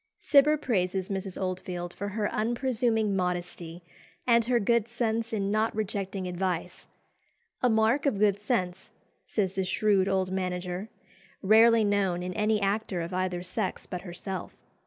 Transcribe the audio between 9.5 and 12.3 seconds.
the shrewd old manager, "rarely known